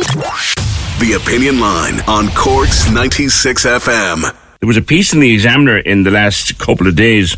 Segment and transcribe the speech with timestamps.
[0.00, 4.22] The Opinion Line on Cork's 96 FM.
[4.58, 7.36] There was a piece in the Examiner in the last couple of days uh,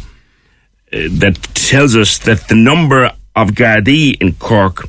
[0.92, 4.88] that tells us that the number of Gardaí in Cork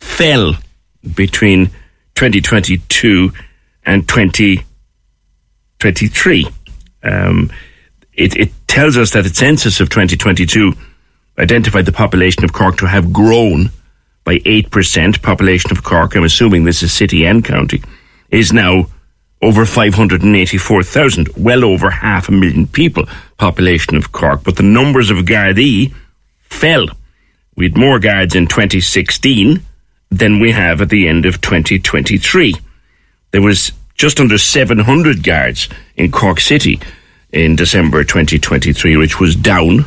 [0.00, 0.52] fell
[1.14, 1.68] between
[2.14, 3.32] 2022
[3.86, 6.48] and 2023.
[7.04, 7.50] Um,
[8.12, 10.74] it, it tells us that the census of 2022
[11.38, 13.70] identified the population of Cork to have grown
[14.28, 15.22] by 8%.
[15.22, 17.80] Population of Cork, I'm assuming this is city and county,
[18.28, 18.84] is now
[19.40, 23.06] over 584,000, well over half a million people,
[23.38, 24.44] population of Cork.
[24.44, 25.94] But the numbers of Gardaí
[26.42, 26.88] fell.
[27.56, 29.62] We had more guards in 2016
[30.10, 32.54] than we have at the end of 2023.
[33.30, 36.80] There was just under 700 guards in Cork City
[37.32, 39.86] in December 2023, which was down.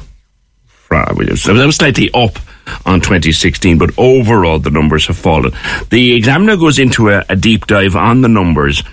[0.89, 2.39] That was slightly up
[2.85, 5.51] on 2016, but overall the numbers have fallen.
[5.89, 8.83] The examiner goes into a, a deep dive on the numbers,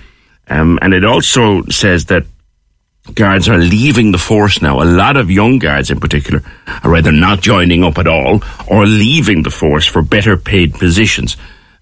[0.48, 2.24] um, and it also says that
[3.14, 4.82] guards are leaving the force now.
[4.82, 6.42] A lot of young guards, in particular,
[6.82, 11.36] are either not joining up at all or leaving the force for better paid positions.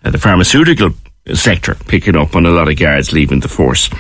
[0.05, 0.91] Uh, the pharmaceutical
[1.34, 3.91] sector picking up on a lot of guards leaving the force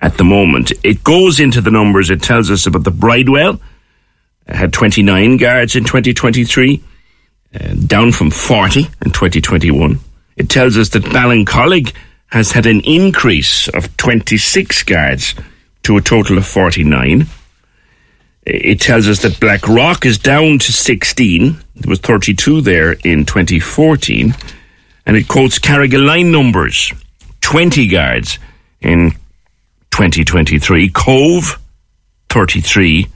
[0.00, 0.72] at the moment.
[0.84, 2.10] It goes into the numbers.
[2.10, 3.60] It tells us about the Bridewell.
[4.46, 6.82] It had 29 guards in 2023,
[7.54, 9.98] uh, down from 40 in 2021.
[10.36, 11.94] It tells us that Ballincollig
[12.28, 15.34] has had an increase of 26 guards
[15.82, 17.26] to a total of 49.
[18.44, 21.58] It tells us that Blackrock is down to 16.
[21.76, 24.34] There was 32 there in 2014.
[25.06, 26.92] And it quotes Carrigaline numbers
[27.40, 28.38] 20 guards
[28.80, 29.12] in
[29.90, 30.90] 2023.
[30.90, 31.58] Cobh
[32.28, 33.06] 33.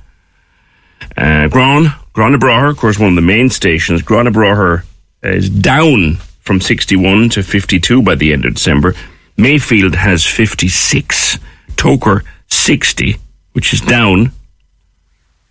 [1.17, 4.03] Uh, Gran, Gurranabraher, of course, one of the main stations.
[4.03, 4.85] Gurranabraher
[5.23, 8.95] is down from 61 to 52 by the end of December.
[9.37, 11.39] Mayfield has 56.
[11.77, 13.17] Togher, 60,
[13.53, 14.33] which is down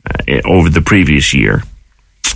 [0.06, 1.64] uh, over the previous year.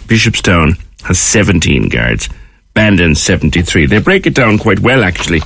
[0.07, 2.29] Bishopstown has 17 guards.
[2.73, 3.85] Bandon, 73.
[3.85, 5.41] They break it down quite well, actually,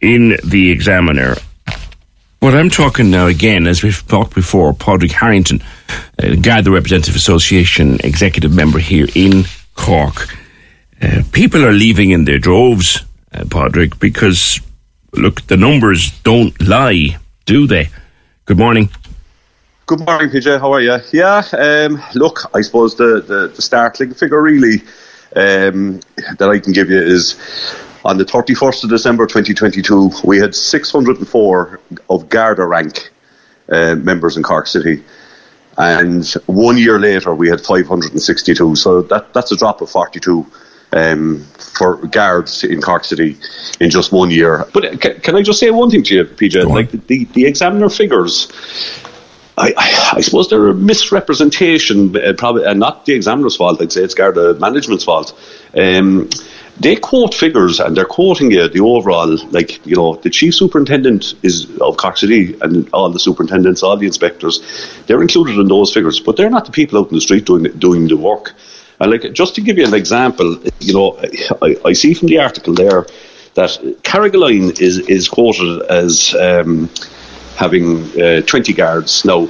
[0.00, 1.36] in the Examiner.
[2.46, 5.64] But I'm talking now again, as we've talked before, Padraig Harrington,
[6.22, 10.28] uh, Garda Representative Association executive member here in Cork.
[11.02, 14.60] Uh, people are leaving in their droves, uh, Padraig, because,
[15.12, 17.88] look, the numbers don't lie, do they?
[18.44, 18.90] Good morning.
[19.86, 20.60] Good morning, PJ.
[20.60, 20.98] How are you?
[21.12, 24.84] Yeah, um, look, I suppose the, the, the startling figure really
[25.34, 25.98] um,
[26.38, 27.34] that I can give you is
[28.06, 33.10] on the 31st of December 2022, we had 604 of Garda rank
[33.68, 35.02] uh, members in Cork City.
[35.76, 38.76] And one year later, we had 562.
[38.76, 40.46] So that, that's a drop of 42
[40.92, 43.36] um, for guards in Cork City
[43.80, 44.64] in just one year.
[44.72, 46.64] But can, can I just say one thing to you, PJ?
[46.64, 48.46] Like the, the examiner figures,
[49.58, 53.80] I, I, suppose they're a misrepresentation, uh, probably, and not the examiner's fault.
[53.80, 55.32] I'd say it's Garda management's fault.
[55.74, 56.28] Um,
[56.78, 61.34] they quote figures and they're quoting you the overall, like, you know, the chief superintendent
[61.42, 64.60] is of Cork City and all the superintendents, all the inspectors,
[65.06, 67.64] they're included in those figures, but they're not the people out in the street doing
[67.78, 68.54] doing the work.
[69.00, 71.18] And like, just to give you an example, you know,
[71.62, 73.06] I, I see from the article there
[73.54, 73.70] that
[74.02, 76.90] Carrigaline is is quoted as um,
[77.56, 79.48] having uh, 20 guards now,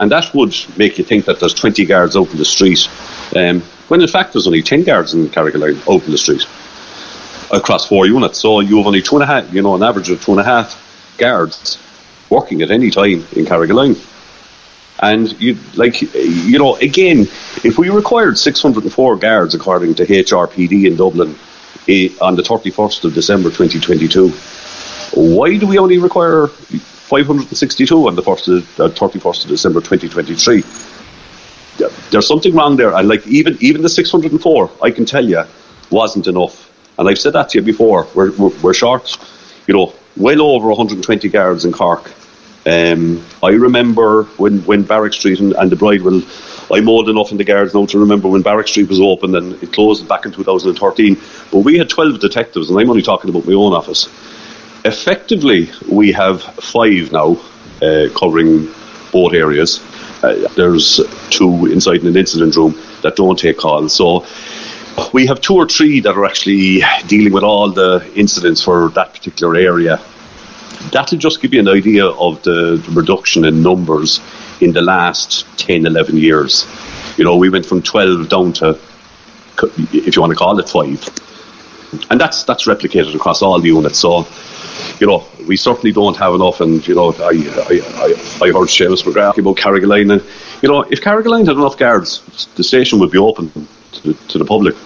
[0.00, 2.88] and that would make you think that there's 20 guards out in the street.
[3.36, 6.46] Um, when in fact there's only 10 guards in Carrigaline in the street
[7.52, 8.38] across four units.
[8.40, 10.40] So you have only two and a half, you know, an average of two and
[10.40, 11.78] a half guards
[12.30, 14.08] working at any time in Carrigaline.
[15.00, 17.22] And you like, you know, again,
[17.64, 21.36] if we required 604 guards according to HRPD in Dublin
[21.88, 24.32] eh, on the 31st of December 2022,
[25.14, 30.62] why do we only require 562 on the 1st of, uh, 31st of December 2023?
[32.10, 32.94] there's something wrong there.
[32.94, 35.42] And like even even the 604, I can tell you,
[35.90, 36.70] wasn't enough.
[36.98, 38.06] And I've said that to you before.
[38.14, 39.16] We're we're, we're short,
[39.66, 42.12] you know, well over 120 guards in Cork.
[42.64, 46.22] Um, I remember when, when Barrack Street and, and the Bridewell,
[46.70, 49.60] I'm old enough in the guards now to remember when Barrack Street was open and
[49.60, 51.20] it closed back in 2013.
[51.50, 54.08] But we had 12 detectives, and I'm only talking about my own office.
[54.84, 57.40] Effectively, we have five now
[57.80, 58.68] uh, covering
[59.12, 59.80] both areas.
[60.22, 61.00] Uh, there's
[61.30, 63.94] two inside an incident room that don't take calls.
[63.94, 64.24] So
[65.12, 69.12] we have two or three that are actually dealing with all the incidents for that
[69.12, 70.00] particular area.
[70.90, 74.20] That'll just give you an idea of the reduction in numbers
[74.60, 76.66] in the last 10, 11 years.
[77.16, 78.78] You know, we went from 12 down to,
[79.92, 81.08] if you want to call it five.
[82.10, 83.98] and that's that's replicated across all the units.
[83.98, 84.26] So,
[85.02, 86.60] you know, we certainly don't have enough.
[86.60, 87.34] And you know, I
[87.70, 88.08] I, I,
[88.44, 90.22] I heard Seamus McGrath about Carrigaline, and
[90.62, 92.22] you know, if Carrigaline had enough guards,
[92.54, 93.50] the station would be open
[93.94, 94.76] to the, to the public,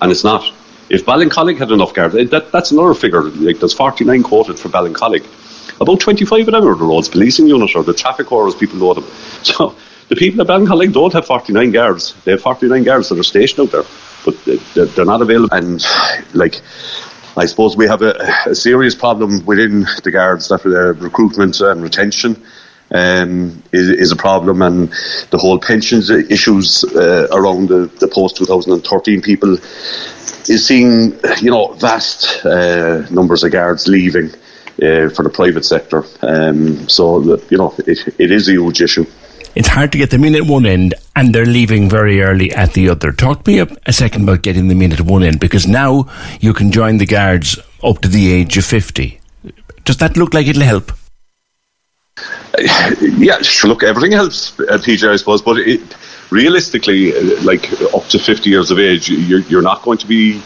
[0.00, 0.44] and it's not.
[0.88, 3.22] If Ballincollig had enough guards, eh, that, that's another figure.
[3.22, 5.24] Like there's 49 quoted for Ballincollig.
[5.80, 8.94] About 25 of them are the roads policing unit or the traffic corps, people know
[8.94, 9.04] them.
[9.42, 9.74] So
[10.08, 12.14] the people at Ballincollig don't have 49 guards.
[12.24, 13.86] They have 49 guards that are stationed out there,
[14.24, 15.56] but they're not available.
[15.56, 15.84] And
[16.34, 16.60] like,
[17.36, 18.14] I suppose we have a,
[18.46, 22.44] a serious problem within the guards that uh, recruitment and retention.
[22.92, 24.92] Um, is, is, a problem, and
[25.30, 31.68] the whole pensions issues uh, around the, the post 2013 people is seeing, you know,
[31.74, 34.30] vast uh, numbers of guards leaving
[34.82, 36.04] uh, for the private sector.
[36.20, 39.06] Um, so, you know, it, it is a huge issue
[39.54, 42.72] it's hard to get them in at one end and they're leaving very early at
[42.72, 43.12] the other.
[43.12, 46.06] Talk to me a, a second about getting them in at one end because now
[46.40, 49.20] you can join the guards up to the age of 50.
[49.84, 50.92] Does that look like it'll help?
[52.16, 55.94] Uh, yeah, look, everything helps, uh, PJ, I suppose, but it,
[56.30, 60.40] realistically, uh, like up to 50 years of age, you're, you're not going to be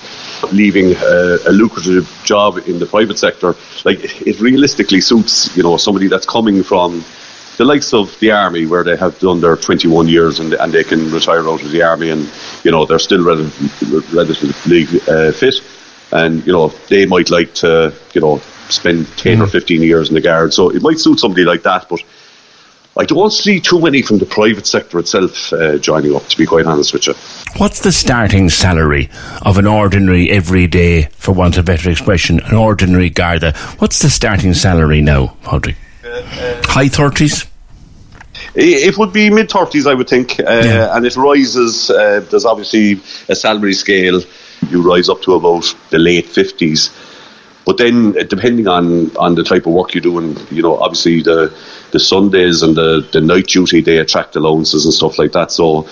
[0.50, 3.54] leaving a, a, lucrative job in the private sector.
[3.84, 7.04] Like, it realistically suits, you know, somebody that's coming from
[7.56, 10.84] the likes of the army, where they have done their 21 years and, and they
[10.84, 12.30] can retire out of the army, and
[12.64, 15.54] you know they're still relatively, relatively uh, fit,
[16.12, 19.42] and you know they might like to you know spend 10 mm.
[19.42, 22.00] or 15 years in the guard, so it might suit somebody like that, but.
[22.96, 26.46] I don't see too many from the private sector itself uh, joining up, to be
[26.46, 27.14] quite honest with you.
[27.56, 29.10] What's the starting salary
[29.42, 33.52] of an ordinary, everyday, for want of a better expression, an ordinary Garda?
[33.78, 35.74] What's the starting salary now, Padraig?
[36.04, 37.48] High 30s?
[38.54, 40.38] It would be mid 30s, I would think.
[40.38, 40.96] Uh, yeah.
[40.96, 44.20] And it rises, uh, there's obviously a salary scale.
[44.68, 46.94] You rise up to about the late 50s.
[47.64, 51.22] But then, depending on, on the type of work you do, and you know, obviously
[51.22, 51.56] the
[51.92, 55.50] the Sundays and the, the night duty, they attract allowances and stuff like that.
[55.50, 55.82] So,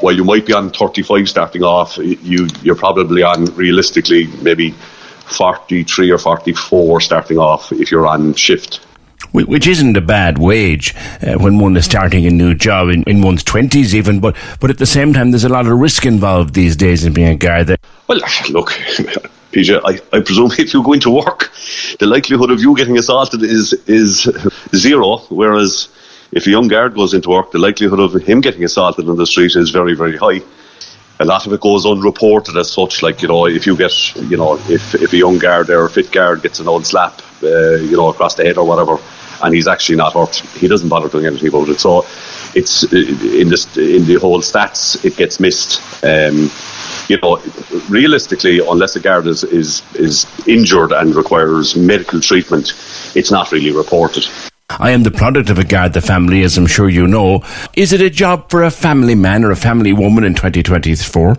[0.00, 6.10] while you might be on 35 starting off, you you're probably on realistically maybe 43
[6.10, 8.87] or 44 starting off if you're on shift
[9.32, 13.22] which isn't a bad wage uh, when one is starting a new job in, in
[13.22, 16.54] one's 20s even, but, but at the same time, there's a lot of risk involved
[16.54, 17.76] these days in being a guard.
[18.06, 18.18] Well,
[18.50, 18.70] look,
[19.52, 21.50] PJ, I, I presume if you go into work,
[21.98, 24.28] the likelihood of you getting assaulted is, is
[24.74, 25.88] zero, whereas
[26.32, 29.26] if a young guard goes into work, the likelihood of him getting assaulted on the
[29.26, 30.40] street is very, very high
[31.20, 33.02] a lot of it goes unreported as such.
[33.02, 35.90] Like you know, if you get you know, if if a young guard or a
[35.90, 38.98] fit guard gets an old slap, uh, you know, across the head or whatever,
[39.42, 41.80] and he's actually not hurt, he doesn't bother doing anything about it.
[41.80, 42.06] So
[42.54, 45.82] it's uh, in this in the whole stats, it gets missed.
[46.04, 46.50] Um,
[47.08, 47.42] you know,
[47.88, 52.74] realistically, unless a guard is, is is injured and requires medical treatment,
[53.14, 54.26] it's not really reported.
[54.70, 57.42] I am the product of a Garda family, as I'm sure you know.
[57.74, 61.36] Is it a job for a family man or a family woman in 2024?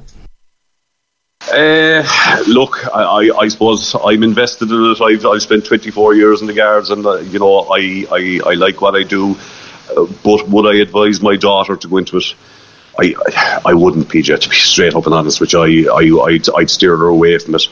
[1.41, 5.01] Uh, look, I, I, suppose I'm invested in it.
[5.01, 8.53] I've, I've spent 24 years in the Guards, and uh, you know I, I, I
[8.55, 9.37] like what I do.
[9.95, 12.33] Uh, but would I advise my daughter to go into it?
[12.99, 14.39] I, I wouldn't, PJ.
[14.41, 17.55] To be straight up and honest, which I, I, I'd, I'd steer her away from
[17.55, 17.67] it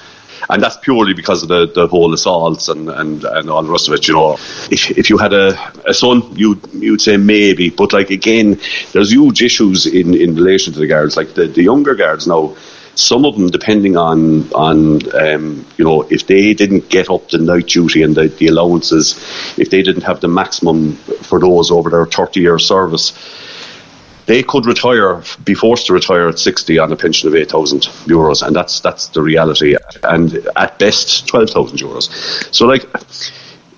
[0.49, 3.87] and that's purely because of the, the whole assaults and, and, and all the rest
[3.87, 4.07] of it.
[4.07, 4.33] You know,
[4.71, 8.59] if, if you had a, a son, you'd you'd say maybe, but like again,
[8.93, 11.17] there's huge issues in, in relation to the guards.
[11.17, 12.55] Like the, the younger guards now,
[12.95, 17.37] some of them, depending on on um, you know, if they didn't get up the
[17.37, 19.13] night duty and the, the allowances,
[19.57, 23.13] if they didn't have the maximum for those over their 30 year service
[24.27, 28.45] they could retire, be forced to retire at 60 on a pension of 8,000 euros,
[28.45, 29.75] and that's that's the reality.
[30.03, 32.53] And at best, 12,000 euros.
[32.53, 32.85] So, like,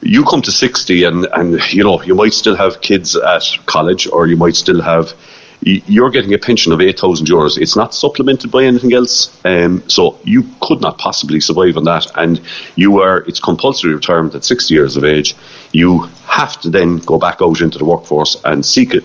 [0.02, 4.08] you come to 60, and and you know you might still have kids at college,
[4.08, 5.14] or you might still have.
[5.62, 7.58] You're getting a pension of 8,000 euros.
[7.58, 9.38] It's not supplemented by anything else.
[9.44, 12.08] Um, so you could not possibly survive on that.
[12.16, 12.40] And
[12.78, 15.36] you are, it's compulsory retirement at 60 years of age.
[15.74, 19.04] You have to then go back out into the workforce and seek it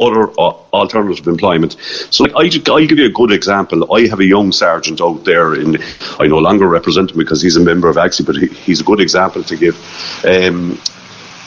[0.00, 1.76] other uh, alternative employment.
[2.10, 3.92] So, like, I, I'll give you a good example.
[3.94, 5.78] I have a young sergeant out there, in
[6.18, 8.84] I no longer represent him because he's a member of AGSI, but he, he's a
[8.84, 9.76] good example to give.
[10.24, 10.80] Um,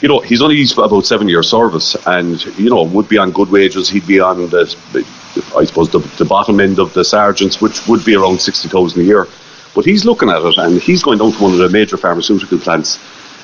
[0.01, 3.49] you know, he's only about seven years service, and you know, would be on good
[3.49, 3.89] wages.
[3.89, 5.05] He'd be on the,
[5.55, 9.01] I suppose, the, the bottom end of the sergeants, which would be around sixty thousand
[9.01, 9.27] a year.
[9.73, 12.59] But he's looking at it, and he's going down to one of the major pharmaceutical
[12.59, 12.99] plants.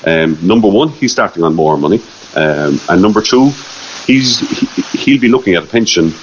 [0.06, 2.02] Um, number one, he's starting on more money,
[2.36, 3.52] um, and number two,
[4.06, 4.40] he's
[4.92, 6.14] he'll be looking at a pension,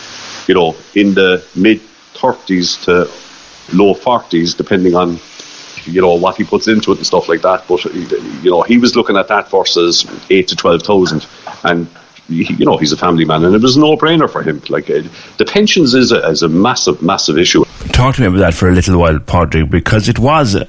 [0.47, 1.81] you know, in the mid
[2.15, 3.11] 30s to
[3.77, 5.19] low 40s, depending on
[5.87, 7.67] you know what he puts into it and stuff like that.
[7.67, 11.27] But you know, he was looking at that versus eight to twelve thousand,
[11.65, 11.89] and
[12.29, 14.63] you know he's a family man, and it was a no-brainer for him.
[14.69, 15.03] Like uh,
[15.39, 17.65] the pensions is a, is a massive, massive issue.
[17.93, 20.69] Talk to me about that for a little while, Padraig, because it was a,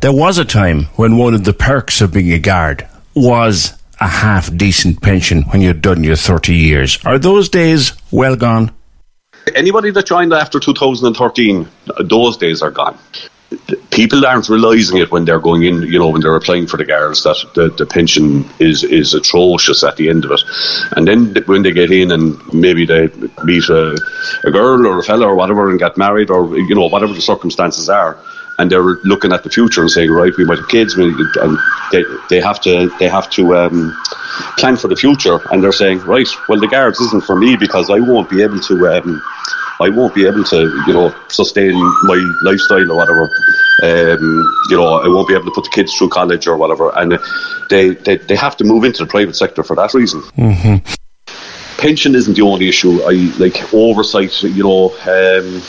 [0.00, 4.08] there was a time when one of the perks of being a guard was a
[4.08, 6.98] half decent pension when you'd done your thirty years.
[7.04, 8.72] Are those days well gone?
[9.54, 11.66] Anybody that joined after 2013,
[12.04, 12.98] those days are gone
[13.90, 16.84] people aren't realising it when they're going in, you know, when they're applying for the
[16.84, 20.42] guards that the, the pension is, is atrocious at the end of it.
[20.96, 23.08] And then when they get in and maybe they
[23.44, 23.98] meet a,
[24.44, 27.20] a girl or a fella or whatever and get married or, you know, whatever the
[27.20, 28.18] circumstances are,
[28.60, 31.58] and they're looking at the future and saying, right, we might have kids, and
[31.92, 33.96] they, they have to they have to um,
[34.58, 37.90] plan for the future, and they're saying, right, well, the guards isn't for me because
[37.90, 39.22] I won't be able to um,
[39.80, 43.22] I won't be able to, you know, sustain my lifestyle or whatever.
[43.82, 46.92] Um, you know, I won't be able to put the kids through college or whatever.
[46.98, 47.18] And
[47.70, 50.20] they, they, they have to move into the private sector for that reason.
[50.36, 50.84] Mm-hmm.
[51.78, 53.00] Pension isn't the only issue.
[53.04, 54.90] I like oversight, you know.
[55.08, 55.62] Um,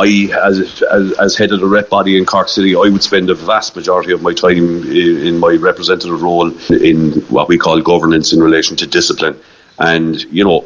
[0.00, 3.28] I, as, as, as head of the rep body in Cork City, I would spend
[3.28, 7.80] a vast majority of my time in, in my representative role in what we call
[7.82, 9.38] governance in relation to discipline.
[9.78, 10.64] And, you know,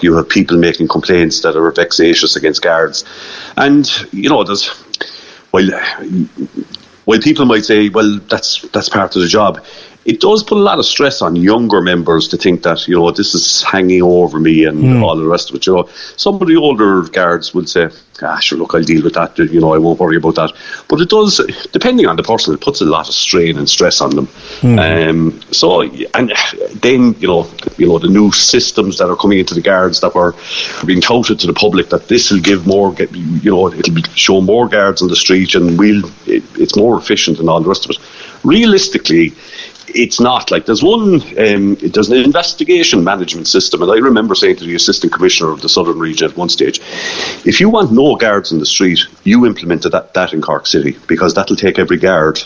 [0.00, 3.04] you have people making complaints that are vexatious against guards.
[3.56, 4.70] And, you know, there's,
[5.50, 5.68] well,
[7.04, 9.64] while people might say, well, that's, that's part of the job,
[10.08, 13.10] it does put a lot of stress on younger members to think that you know
[13.10, 15.02] this is hanging over me and mm.
[15.02, 15.66] all the rest of it.
[15.66, 17.90] You know, some of the older guards would say,
[18.22, 19.36] "Ah, sure, look, I'll deal with that.
[19.38, 20.52] You know, I won't worry about that."
[20.88, 24.00] But it does, depending on the person, it puts a lot of strain and stress
[24.00, 24.28] on them.
[24.62, 24.78] Mm.
[24.86, 26.32] Um, so, and
[26.80, 27.46] then you know,
[27.76, 30.34] you know, the new systems that are coming into the guards that were
[30.86, 34.68] being touted to the public that this will give more, you know, it'll show more
[34.70, 37.90] guards on the street and we'll, it, it's more efficient and all the rest of
[37.90, 37.98] it.
[38.42, 39.34] Realistically
[39.94, 40.50] it's not.
[40.50, 44.74] Like there's one um, there's an investigation management system and I remember saying to the
[44.74, 46.80] assistant commissioner of the southern region at one stage
[47.44, 50.96] if you want no guards in the street you implemented that, that in Cork City
[51.06, 52.40] because that'll take every guard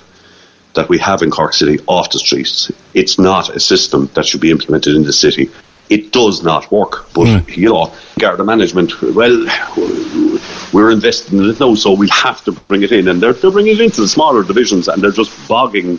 [0.75, 2.73] that we have in Cork City off the streets.
[2.95, 5.51] It's not a system that should be implemented in the city.
[5.91, 7.57] It does not work but mm.
[7.57, 9.47] you know guard management well
[10.73, 13.09] we're investing in it now so we'll have to bring it in.
[13.09, 15.99] And they're, they're bringing it into the smaller divisions and they're just bogging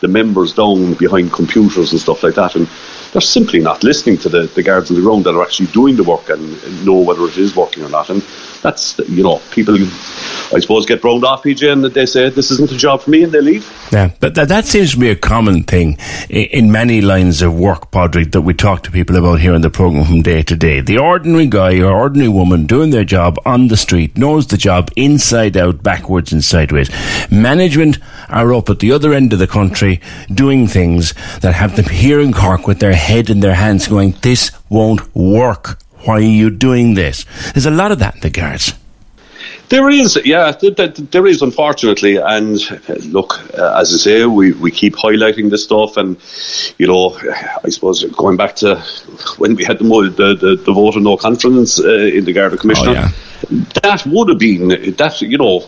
[0.00, 2.54] the members down behind computers and stuff like that.
[2.56, 2.68] And
[3.12, 5.96] they're simply not listening to the, the guards on the ground that are actually doing
[5.96, 8.10] the work and, and know whether it is working or not.
[8.10, 8.22] And
[8.64, 12.72] that's, you know, people, I suppose, get rolled off, PJ, and they say, this isn't
[12.72, 13.70] a job for me, and they leave.
[13.92, 15.98] Yeah, but that, that seems to be a common thing
[16.30, 19.60] in, in many lines of work, Padraig, that we talk to people about here on
[19.60, 20.80] the programme from day to day.
[20.80, 24.90] The ordinary guy or ordinary woman doing their job on the street knows the job
[24.96, 26.90] inside out, backwards and sideways.
[27.30, 27.98] Management
[28.30, 29.83] are up at the other end of the country
[30.32, 34.12] doing things that have them here in Cork with their head in their hands going,
[34.22, 35.78] this won't work.
[36.04, 37.24] Why are you doing this?
[37.52, 38.74] There's a lot of that in the guards.
[39.70, 42.16] There is, yeah, there is, unfortunately.
[42.16, 42.60] And
[43.12, 45.96] look, uh, as I say, we, we keep highlighting this stuff.
[45.96, 46.16] And,
[46.78, 47.18] you know,
[47.64, 48.76] I suppose going back to
[49.38, 52.58] when we had the, the, the, the vote of no confidence uh, in the Garda
[52.58, 53.64] Commissioner, oh, yeah.
[53.82, 55.64] that would have been, that, you know,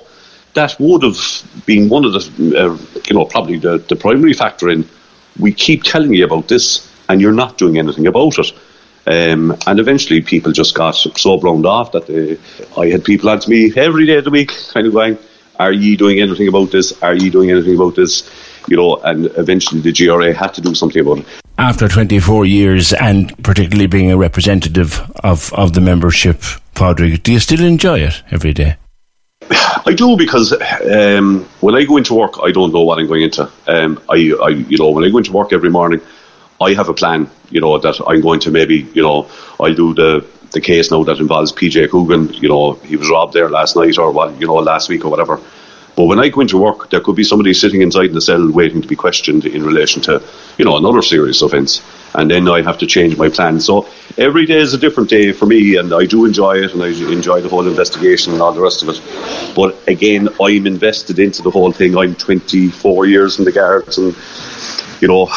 [0.57, 1.19] that would have
[1.67, 4.89] been one of the, uh, you know, probably the, the primary factor in
[5.39, 8.53] we keep telling you about this and you're not doing anything about it.
[9.07, 12.39] Um, and eventually people just got so blown off that they,
[12.81, 15.19] I had people on to me every day of the week kind of going,
[15.61, 17.01] are you doing anything about this?
[17.03, 18.29] Are you doing anything about this?
[18.67, 21.27] You know, and eventually the GRA had to do something about it.
[21.59, 26.43] After 24 years and particularly being a representative of, of the membership,
[26.75, 28.77] Padraig, do you still enjoy it every day?
[29.87, 33.23] I do because um, when I go into work, I don't know what I'm going
[33.23, 33.51] into.
[33.67, 36.01] Um, I, I, you know, when I go into work every morning,
[36.61, 39.29] I have a plan, you know, that I'm going to maybe, you know,
[39.61, 42.33] I'll do the the case now that involves PJ Coogan.
[42.33, 45.11] You know, he was robbed there last night or what, you know, last week or
[45.11, 45.41] whatever.
[45.97, 48.51] But when I go into work, there could be somebody sitting inside in the cell
[48.51, 50.23] waiting to be questioned in relation to,
[50.59, 51.81] you know, another serious offence.
[52.15, 53.61] And then I have to change my plan.
[53.61, 53.89] So
[54.19, 56.89] every day is a different day for me, and I do enjoy it, and I
[56.89, 59.01] enjoy the whole investigation and all the rest of it.
[59.57, 61.97] But again, I'm invested into the whole thing.
[61.97, 64.15] I'm 24 years in the guards, and
[65.01, 65.29] you know,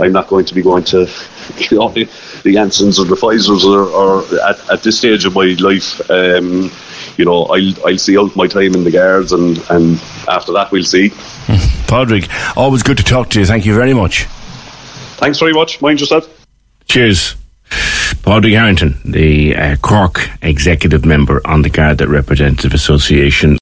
[0.00, 1.08] I'm not going to be going to,
[1.70, 2.08] you know, the,
[2.44, 6.00] Janssens or the Pfizers or at, at, this stage of my life.
[6.10, 6.70] Um,
[7.20, 10.72] you know, I'll, I'll see out my time in the guards, and, and after that,
[10.72, 11.10] we'll see.
[11.86, 13.46] Padraig, always good to talk to you.
[13.46, 14.24] Thank you very much.
[15.18, 15.82] Thanks very much.
[15.82, 16.26] Mind yourself.
[16.86, 17.36] Cheers.
[18.22, 23.58] Padraig Harrington, the uh, Cork executive member on the Garda Representative Association.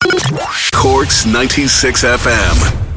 [0.72, 2.87] Cork's 96 FM.